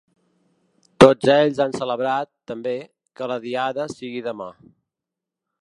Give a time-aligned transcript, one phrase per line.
[1.03, 2.75] Tots ells han celebrat, també,
[3.21, 4.53] que la diada sigui demà.